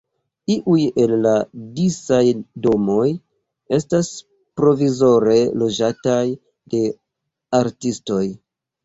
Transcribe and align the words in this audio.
Iuj 0.51 0.83
el 1.01 1.11
la 1.25 1.33
disaj 1.79 2.21
domoj 2.67 3.05
estas 3.77 4.09
provizore 4.61 5.37
loĝataj 5.65 6.19
de 6.73 6.81
artistoj. 7.61 8.25